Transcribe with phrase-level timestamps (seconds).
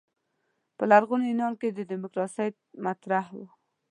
[0.77, 2.47] په لرغوني یونان کې دیموکراسي
[2.85, 3.47] مطرح وه.